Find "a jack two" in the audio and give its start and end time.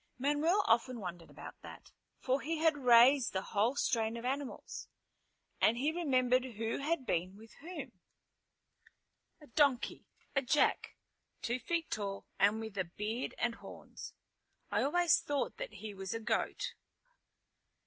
10.35-11.59